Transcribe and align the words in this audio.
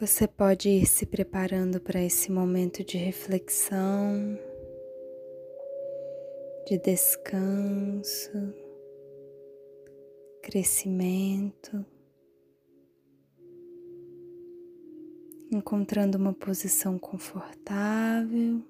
Você 0.00 0.28
pode 0.28 0.68
ir 0.68 0.86
se 0.86 1.04
preparando 1.04 1.80
para 1.80 2.00
esse 2.00 2.30
momento 2.30 2.84
de 2.84 2.96
reflexão, 2.96 4.38
de 6.68 6.78
descanso, 6.78 8.30
crescimento, 10.40 11.84
encontrando 15.50 16.16
uma 16.16 16.32
posição 16.32 16.96
confortável 16.96 18.62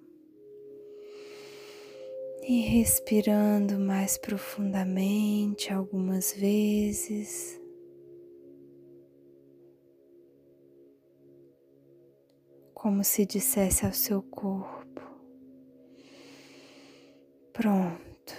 e 2.42 2.60
respirando 2.62 3.78
mais 3.78 4.16
profundamente 4.16 5.70
algumas 5.70 6.32
vezes. 6.32 7.57
Como 12.88 13.04
se 13.04 13.26
dissesse 13.26 13.84
ao 13.84 13.92
seu 13.92 14.22
corpo: 14.22 15.02
Pronto. 17.52 18.32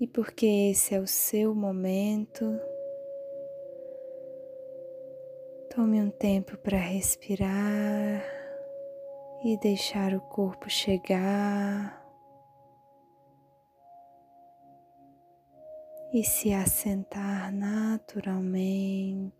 E 0.00 0.08
porque 0.08 0.46
esse 0.72 0.96
é 0.96 0.98
o 0.98 1.06
seu 1.06 1.54
momento, 1.54 2.44
tome 5.72 6.02
um 6.02 6.10
tempo 6.10 6.58
para 6.58 6.76
respirar 6.76 8.20
e 9.44 9.56
deixar 9.58 10.12
o 10.12 10.20
corpo 10.20 10.68
chegar. 10.68 12.03
E 16.14 16.22
se 16.22 16.52
assentar 16.52 17.52
naturalmente 17.52 19.34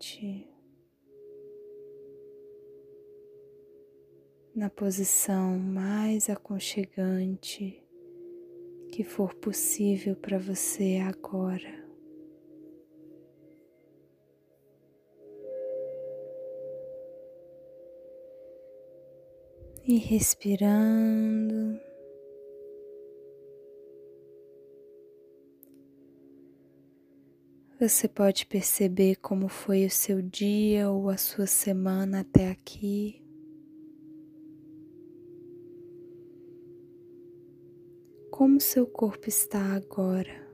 na 4.53 4.69
posição 4.69 5.57
mais 5.57 6.29
aconchegante 6.29 7.81
que 8.91 9.05
for 9.05 9.33
possível 9.35 10.17
para 10.17 10.37
você 10.37 10.97
agora. 10.97 11.85
E 19.87 19.97
respirando. 19.97 21.64
Você 27.77 28.07
pode 28.07 28.45
perceber 28.45 29.17
como 29.17 29.49
foi 29.49 29.85
o 29.85 29.91
seu 29.91 30.21
dia 30.21 30.89
ou 30.89 31.09
a 31.09 31.17
sua 31.17 31.45
semana 31.45 32.21
até 32.21 32.49
aqui. 32.49 33.21
Como 38.31 38.61
seu 38.61 38.87
corpo 38.87 39.27
está 39.27 39.75
agora? 39.75 40.45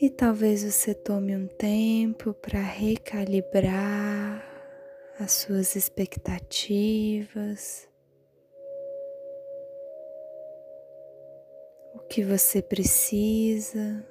E 0.00 0.08
talvez 0.08 0.62
você 0.62 0.94
tome 0.94 1.36
um 1.36 1.46
tempo 1.46 2.32
para 2.32 2.62
recalibrar 2.62 4.42
as 5.20 5.32
suas 5.32 5.76
expectativas 5.76 7.86
que 12.08 12.24
você 12.24 12.62
precisa 12.62 14.06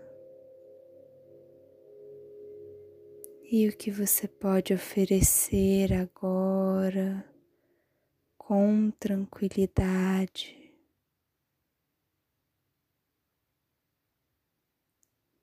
e 3.49 3.67
o 3.67 3.75
que 3.75 3.89
você 3.89 4.27
pode 4.27 4.73
oferecer 4.73 5.91
agora 5.93 7.25
com 8.37 8.91
tranquilidade. 8.91 10.55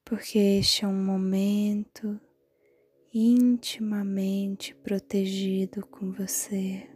Porque 0.04 0.38
este 0.38 0.84
é 0.84 0.88
um 0.88 1.04
momento 1.04 2.21
intimamente 3.12 4.75
protegido 4.76 5.84
com 5.86 6.12
você. 6.12 6.94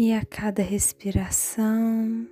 E 0.00 0.12
a 0.12 0.24
cada 0.24 0.62
respiração, 0.62 2.24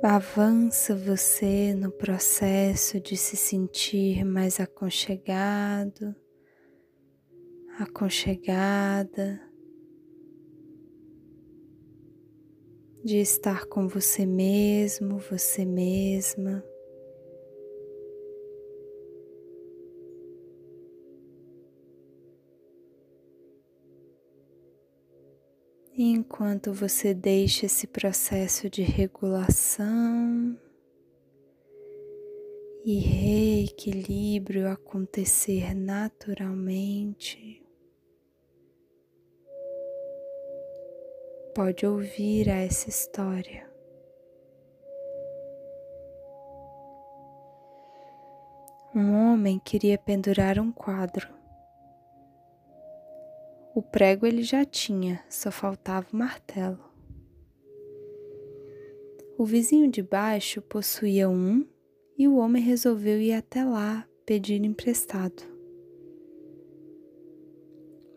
avança 0.00 0.94
você 0.94 1.74
no 1.74 1.90
processo 1.90 3.00
de 3.00 3.16
se 3.16 3.36
sentir 3.36 4.24
mais 4.24 4.60
aconchegado, 4.60 6.14
aconchegada, 7.80 9.42
de 13.04 13.18
estar 13.18 13.66
com 13.66 13.88
você 13.88 14.24
mesmo, 14.24 15.18
você 15.18 15.64
mesma. 15.64 16.62
Enquanto 25.96 26.72
você 26.72 27.14
deixa 27.14 27.66
esse 27.66 27.86
processo 27.86 28.68
de 28.68 28.82
regulação 28.82 30.58
e 32.84 32.98
reequilíbrio 32.98 34.68
acontecer 34.68 35.72
naturalmente, 35.72 37.64
pode 41.54 41.86
ouvir 41.86 42.48
essa 42.48 42.88
história. 42.88 43.70
Um 48.92 49.14
homem 49.14 49.60
queria 49.60 49.96
pendurar 49.96 50.58
um 50.58 50.72
quadro 50.72 51.43
o 53.74 53.82
prego 53.82 54.24
ele 54.24 54.42
já 54.42 54.64
tinha, 54.64 55.20
só 55.28 55.50
faltava 55.50 56.06
o 56.12 56.16
martelo. 56.16 56.78
O 59.36 59.44
vizinho 59.44 59.90
de 59.90 60.00
baixo 60.00 60.62
possuía 60.62 61.28
um 61.28 61.66
e 62.16 62.28
o 62.28 62.36
homem 62.36 62.62
resolveu 62.62 63.20
ir 63.20 63.32
até 63.32 63.64
lá 63.64 64.08
pedir 64.24 64.64
emprestado. 64.64 65.42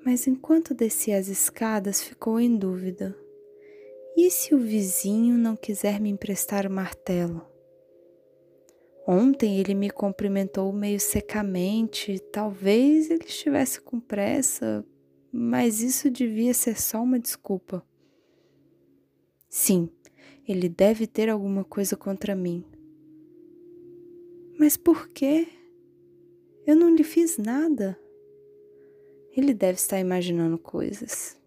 Mas 0.06 0.28
enquanto 0.28 0.76
descia 0.76 1.18
as 1.18 1.28
escadas, 1.28 2.04
ficou 2.04 2.40
em 2.40 2.56
dúvida. 2.56 3.18
E 4.16 4.30
se 4.30 4.54
o 4.54 4.60
vizinho 4.60 5.38
não 5.40 5.56
quiser 5.56 6.00
me 6.00 6.10
emprestar 6.10 6.68
o 6.68 6.72
martelo? 6.72 7.44
Ontem 9.08 9.60
ele 9.60 9.74
me 9.74 9.90
cumprimentou 9.90 10.72
meio 10.72 11.00
secamente, 11.00 12.20
talvez 12.32 13.10
ele 13.10 13.24
estivesse 13.26 13.82
com 13.82 14.00
pressa 14.00 14.86
mas 15.32 15.82
isso 15.82 16.10
devia 16.10 16.54
ser 16.54 16.80
só 16.80 17.02
uma 17.02 17.20
desculpa. 17.20 17.86
Sim, 19.50 19.90
ele 20.48 20.70
deve 20.70 21.08
ter 21.08 21.30
alguma 21.30 21.64
coisa 21.64 21.96
contra 21.96 22.36
mim. 22.36 22.64
Mas 24.60 24.78
por 24.78 25.10
quê? 25.10 25.48
Eu 26.66 26.76
não 26.76 26.94
lhe 26.94 27.04
fiz 27.04 27.38
nada. 27.38 27.98
Ele 29.36 29.54
deve 29.54 29.78
estar 29.78 30.00
imaginando 30.00 30.58
coisas. 30.58 31.38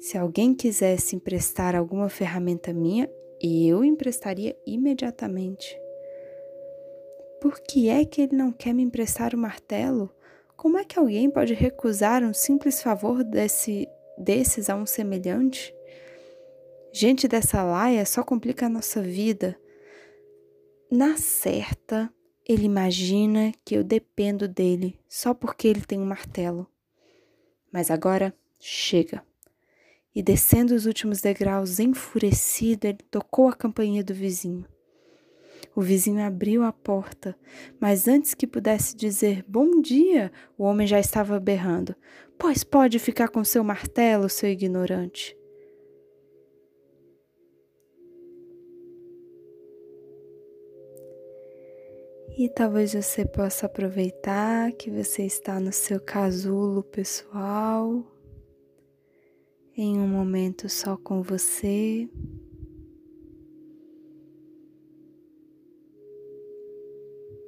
Se 0.00 0.18
alguém 0.18 0.54
quisesse 0.54 1.16
emprestar 1.16 1.74
alguma 1.74 2.08
ferramenta 2.08 2.72
minha, 2.72 3.10
eu 3.40 3.84
emprestaria 3.84 4.56
imediatamente. 4.66 5.78
Por 7.40 7.60
que 7.60 7.88
é 7.88 8.04
que 8.04 8.22
ele 8.22 8.36
não 8.36 8.50
quer 8.50 8.72
me 8.72 8.82
emprestar 8.82 9.34
o 9.34 9.38
martelo? 9.38 10.10
Como 10.56 10.78
é 10.78 10.84
que 10.84 10.98
alguém 10.98 11.30
pode 11.30 11.52
recusar 11.52 12.24
um 12.24 12.32
simples 12.32 12.82
favor 12.82 13.22
desse, 13.22 13.86
desses 14.16 14.70
a 14.70 14.74
um 14.74 14.86
semelhante? 14.86 15.74
Gente 16.92 17.28
dessa 17.28 17.62
laia 17.62 18.06
só 18.06 18.22
complica 18.22 18.64
a 18.64 18.70
nossa 18.70 19.02
vida. 19.02 19.60
Na 20.90 21.18
certa, 21.18 22.10
ele 22.48 22.64
imagina 22.64 23.52
que 23.64 23.74
eu 23.74 23.84
dependo 23.84 24.48
dele 24.48 24.98
só 25.06 25.34
porque 25.34 25.68
ele 25.68 25.82
tem 25.82 26.00
um 26.00 26.06
martelo. 26.06 26.66
Mas 27.70 27.90
agora 27.90 28.34
chega. 28.58 29.22
E 30.14 30.22
descendo 30.22 30.74
os 30.74 30.86
últimos 30.86 31.20
degraus 31.20 31.78
enfurecido, 31.78 32.86
ele 32.86 33.04
tocou 33.10 33.48
a 33.48 33.54
campainha 33.54 34.02
do 34.02 34.14
vizinho. 34.14 34.64
O 35.76 35.82
vizinho 35.82 36.24
abriu 36.24 36.62
a 36.62 36.72
porta, 36.72 37.36
mas 37.78 38.08
antes 38.08 38.32
que 38.32 38.46
pudesse 38.46 38.96
dizer 38.96 39.44
bom 39.46 39.82
dia, 39.82 40.32
o 40.56 40.64
homem 40.64 40.86
já 40.86 40.98
estava 40.98 41.38
berrando: 41.38 41.94
Pois 42.38 42.64
pode 42.64 42.98
ficar 42.98 43.28
com 43.28 43.44
seu 43.44 43.62
martelo, 43.62 44.26
seu 44.30 44.48
ignorante. 44.48 45.36
E 52.38 52.48
talvez 52.48 52.94
você 52.94 53.26
possa 53.26 53.66
aproveitar 53.66 54.72
que 54.72 54.90
você 54.90 55.24
está 55.24 55.60
no 55.60 55.72
seu 55.72 56.00
casulo 56.00 56.82
pessoal, 56.84 58.02
em 59.76 59.98
um 59.98 60.08
momento 60.08 60.70
só 60.70 60.96
com 60.96 61.22
você. 61.22 62.08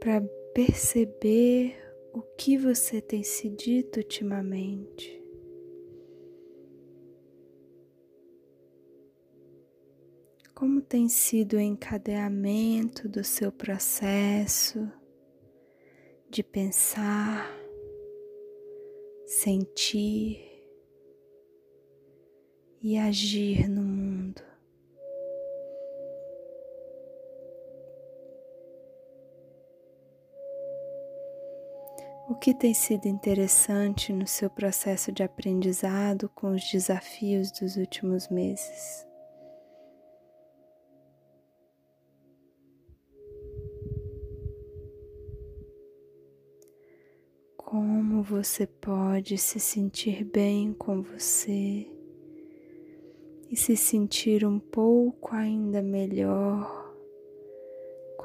Para 0.09 0.23
perceber 0.55 1.77
o 2.15 2.23
que 2.23 2.57
você 2.57 2.99
tem 2.99 3.23
se 3.23 3.51
dito 3.51 3.99
ultimamente. 3.99 5.23
Como 10.55 10.81
tem 10.81 11.11
sido 11.11 11.59
o 11.59 11.61
encadeamento 11.61 13.07
do 13.07 13.23
seu 13.23 13.53
processo 13.53 14.91
de 16.31 16.43
pensar, 16.43 17.55
sentir 19.27 20.43
e 22.81 22.97
agir 22.97 23.69
no 23.69 23.83
O 32.29 32.35
que 32.35 32.53
tem 32.53 32.75
sido 32.75 33.07
interessante 33.07 34.13
no 34.13 34.27
seu 34.27 34.51
processo 34.51 35.11
de 35.11 35.23
aprendizado 35.23 36.29
com 36.35 36.55
os 36.55 36.71
desafios 36.71 37.51
dos 37.51 37.77
últimos 37.77 38.29
meses? 38.29 39.09
como 47.71 48.23
você 48.23 48.67
pode 48.67 49.37
se 49.37 49.61
sentir 49.61 50.25
bem 50.25 50.73
com 50.73 51.03
você 51.03 51.87
e 53.51 53.55
se 53.55 53.77
sentir 53.77 54.43
um 54.47 54.59
pouco 54.59 55.35
ainda 55.35 55.83
melhor 55.83 56.78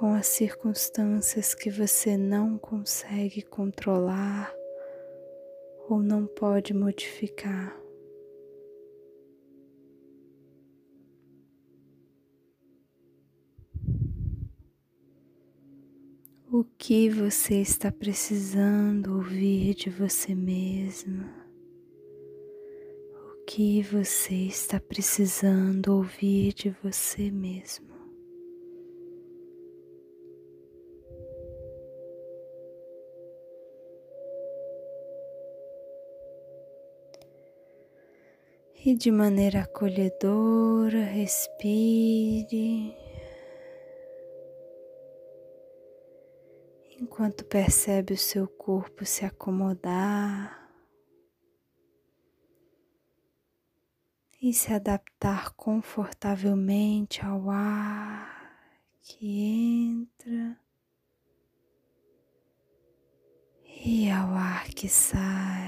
com 0.04 0.14
as 0.16 0.28
circunstâncias 0.28 1.56
que 1.56 1.70
você 1.70 2.18
não 2.18 2.58
consegue 2.58 3.42
controlar 3.42 4.54
ou 5.88 6.04
não 6.04 6.28
pode 6.28 6.74
modificar. 6.74 7.74
o 16.52 16.66
que 16.78 17.10
você 17.10 17.62
está 17.62 17.90
precisando 17.90 19.16
ouvir 19.16 19.74
de 19.74 19.90
você 19.90 20.36
mesma, 20.36 21.34
o 23.32 23.46
que 23.46 23.82
você 23.82 24.36
está 24.36 24.82
precisando 24.82 25.96
ouvir 25.96 26.54
de 26.54 26.76
você 26.84 27.32
mesmo. 27.32 27.93
E 38.86 38.96
de 38.96 39.12
maneira 39.12 39.62
acolhedora, 39.62 41.04
respire. 41.04 43.04
enquanto 47.04 47.46
percebe 47.46 48.14
o 48.14 48.18
seu 48.18 48.48
corpo 48.48 49.06
se 49.06 49.26
acomodar 49.26 50.70
e 54.42 54.54
se 54.54 54.74
adaptar 54.74 55.52
confortavelmente 55.52 57.24
ao 57.24 57.50
ar 57.50 58.58
que 59.02 59.92
entra 59.92 60.58
e 63.86 64.10
ao 64.10 64.30
ar 64.30 64.68
que 64.70 64.88
sai. 64.88 65.63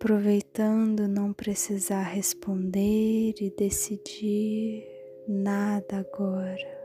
Aproveitando 0.00 1.06
não 1.06 1.30
precisar 1.30 2.04
responder 2.04 3.34
e 3.38 3.50
decidir 3.50 4.82
nada 5.28 5.98
agora. 5.98 6.80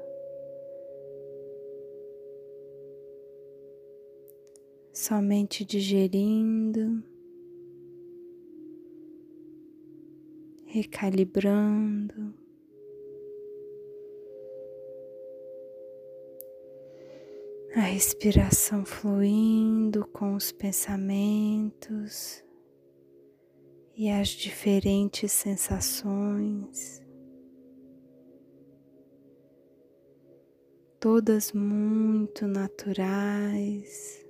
Somente 4.92 5.64
digerindo, 5.64 7.02
recalibrando. 10.66 12.34
A 17.78 17.80
respiração 17.80 18.84
fluindo 18.84 20.06
com 20.08 20.36
os 20.36 20.52
pensamentos 20.52 22.45
e 23.98 24.10
as 24.10 24.28
diferentes 24.28 25.32
sensações, 25.32 27.02
todas 31.00 31.54
muito 31.54 32.46
naturais, 32.46 34.22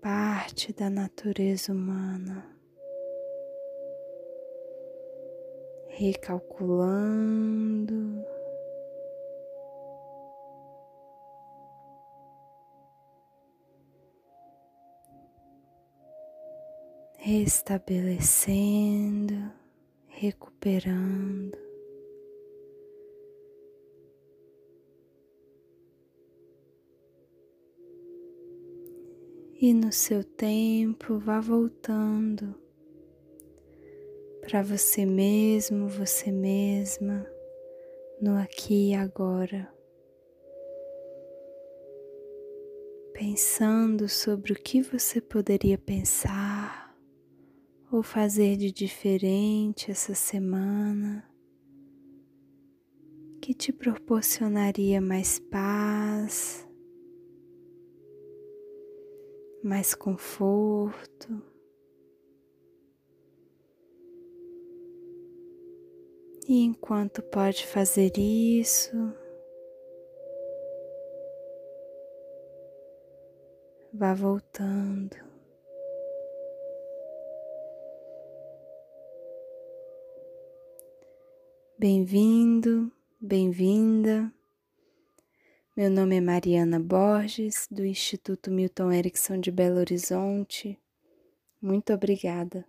parte 0.00 0.72
da 0.72 0.88
natureza 0.88 1.72
humana. 1.72 2.48
Recalculando. 5.88 8.24
Restabelecendo, 17.32 19.50
recuperando. 20.06 21.56
E 29.58 29.72
no 29.72 29.90
seu 29.90 30.22
tempo 30.22 31.18
vá 31.18 31.40
voltando 31.40 32.54
para 34.42 34.62
você 34.62 35.06
mesmo, 35.06 35.88
você 35.88 36.30
mesma, 36.30 37.26
no 38.20 38.36
aqui 38.36 38.90
e 38.90 38.94
agora. 38.94 39.72
Pensando 43.14 44.06
sobre 44.08 44.52
o 44.52 44.56
que 44.56 44.82
você 44.82 45.20
poderia 45.20 45.78
pensar 45.78 46.51
ou 47.92 48.02
fazer 48.02 48.56
de 48.56 48.72
diferente 48.72 49.90
essa 49.90 50.14
semana 50.14 51.22
que 53.42 53.52
te 53.52 53.70
proporcionaria 53.70 54.98
mais 54.98 55.38
paz, 55.38 56.66
mais 59.62 59.94
conforto. 59.94 61.42
E 66.48 66.62
enquanto 66.64 67.22
pode 67.22 67.66
fazer 67.66 68.16
isso, 68.16 68.96
vá 73.92 74.14
voltando. 74.14 75.31
Bem-vindo, 81.82 82.92
bem-vinda. 83.20 84.32
Meu 85.76 85.90
nome 85.90 86.14
é 86.14 86.20
Mariana 86.20 86.78
Borges, 86.78 87.66
do 87.68 87.84
Instituto 87.84 88.52
Milton 88.52 88.92
Erickson 88.92 89.40
de 89.40 89.50
Belo 89.50 89.80
Horizonte. 89.80 90.78
Muito 91.60 91.92
obrigada. 91.92 92.64